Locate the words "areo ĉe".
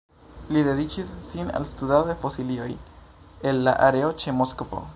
3.89-4.35